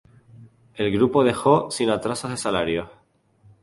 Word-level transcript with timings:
El 0.73 0.91
grupo 0.91 1.23
dejó 1.23 1.69
sin 1.69 1.91
atrasos 1.91 2.31
de 2.31 2.37
salarios. 2.37 2.87